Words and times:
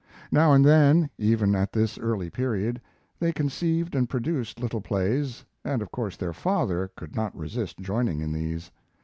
Now 0.31 0.53
and 0.53 0.65
then, 0.65 1.11
even 1.19 1.53
at 1.53 1.71
this 1.71 1.99
early 1.99 2.31
period, 2.31 2.81
they 3.19 3.31
conceived 3.31 3.93
and 3.93 4.09
produced 4.09 4.59
little 4.59 4.81
plays, 4.81 5.45
and 5.63 5.79
of 5.83 5.91
course 5.91 6.17
their 6.17 6.33
father 6.33 6.89
could 6.97 7.15
not 7.15 7.37
resist 7.37 7.77
joining 7.77 8.19
in 8.19 8.33
these. 8.33 8.71